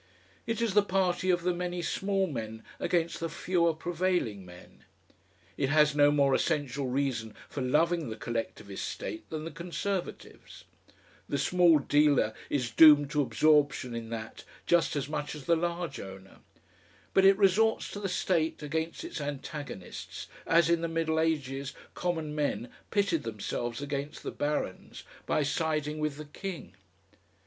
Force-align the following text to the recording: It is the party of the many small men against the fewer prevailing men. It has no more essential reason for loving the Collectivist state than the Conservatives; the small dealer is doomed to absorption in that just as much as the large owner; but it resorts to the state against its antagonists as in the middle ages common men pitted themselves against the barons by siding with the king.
It 0.47 0.63
is 0.63 0.73
the 0.73 0.81
party 0.81 1.29
of 1.29 1.43
the 1.43 1.53
many 1.53 1.83
small 1.83 2.25
men 2.25 2.63
against 2.79 3.19
the 3.19 3.29
fewer 3.29 3.71
prevailing 3.75 4.43
men. 4.43 4.83
It 5.57 5.69
has 5.69 5.93
no 5.93 6.09
more 6.09 6.33
essential 6.33 6.87
reason 6.87 7.35
for 7.47 7.61
loving 7.61 8.09
the 8.09 8.15
Collectivist 8.15 8.83
state 8.83 9.29
than 9.29 9.43
the 9.45 9.51
Conservatives; 9.51 10.63
the 11.29 11.37
small 11.37 11.77
dealer 11.77 12.33
is 12.49 12.71
doomed 12.71 13.11
to 13.11 13.21
absorption 13.21 13.93
in 13.93 14.09
that 14.09 14.43
just 14.65 14.95
as 14.95 15.07
much 15.07 15.35
as 15.35 15.45
the 15.45 15.55
large 15.55 15.99
owner; 15.99 16.39
but 17.13 17.23
it 17.23 17.37
resorts 17.37 17.91
to 17.91 17.99
the 17.99 18.09
state 18.09 18.63
against 18.63 19.03
its 19.03 19.21
antagonists 19.21 20.25
as 20.47 20.67
in 20.67 20.81
the 20.81 20.87
middle 20.87 21.19
ages 21.19 21.75
common 21.93 22.33
men 22.33 22.71
pitted 22.89 23.21
themselves 23.21 23.83
against 23.83 24.23
the 24.23 24.31
barons 24.31 25.03
by 25.27 25.43
siding 25.43 25.99
with 25.99 26.17
the 26.17 26.25
king. 26.25 26.73